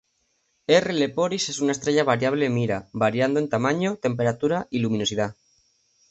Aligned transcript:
R 0.75 0.91
Leporis 0.99 1.47
es 1.49 1.59
una 1.59 1.73
estrella 1.73 2.03
variable 2.03 2.49
Mira, 2.49 2.89
variando 2.91 3.39
en 3.39 3.49
tamaño, 3.49 3.97
temperatura 3.97 4.65
y 4.71 4.79
luminosidad. 4.79 5.35